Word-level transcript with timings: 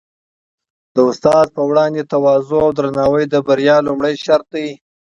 د 0.95 0.97
استاد 1.09 1.45
په 1.55 1.61
وړاندې 1.69 2.07
تواضع 2.11 2.59
او 2.65 2.69
درناوی 2.77 3.23
د 3.29 3.35
بریا 3.47 3.77
لومړی 3.87 4.13
شرط 4.25 4.47
دی. 4.55 4.69